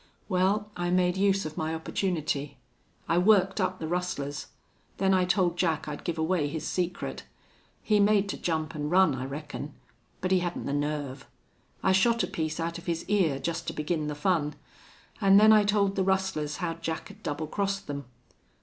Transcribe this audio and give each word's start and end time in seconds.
Well, 0.27 0.71
I 0.75 0.89
made 0.89 1.15
use 1.15 1.45
of 1.45 1.57
my 1.57 1.75
opportunity. 1.75 2.57
I 3.07 3.19
worked 3.19 3.61
up 3.61 3.77
the 3.77 3.87
rustlers. 3.87 4.47
Then 4.97 5.13
I 5.13 5.25
told 5.25 5.57
Jack 5.59 5.87
I'd 5.87 6.03
give 6.03 6.17
away 6.17 6.47
his 6.47 6.65
secret. 6.65 7.21
He 7.83 7.99
made 7.99 8.27
to 8.29 8.37
jump 8.37 8.73
an' 8.75 8.89
run, 8.89 9.13
I 9.13 9.25
reckon. 9.25 9.75
But 10.19 10.31
he 10.31 10.39
hadn't 10.39 10.65
the 10.65 10.73
nerve. 10.73 11.27
I 11.83 11.91
shot 11.91 12.23
a 12.23 12.27
piece 12.27 12.59
out 12.59 12.79
of 12.79 12.87
his 12.87 13.07
ear, 13.09 13.37
just 13.37 13.67
to 13.67 13.73
begin 13.73 14.07
the 14.07 14.15
fun. 14.15 14.55
An' 15.21 15.37
then 15.37 15.53
I 15.53 15.63
told 15.63 15.95
the 15.95 16.03
rustlers 16.03 16.57
how 16.57 16.73
Jack 16.73 17.09
had 17.09 17.21
double 17.21 17.45
crossed 17.45 17.85
them. 17.85 18.05